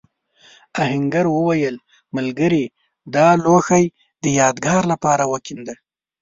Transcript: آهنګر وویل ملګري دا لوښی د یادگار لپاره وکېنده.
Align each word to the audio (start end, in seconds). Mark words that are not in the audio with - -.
آهنګر 0.83 1.25
وویل 1.31 1.75
ملګري 2.15 2.65
دا 3.15 3.27
لوښی 3.43 3.85
د 4.23 4.25
یادگار 4.39 4.83
لپاره 4.91 5.23
وکېنده. 5.31 5.75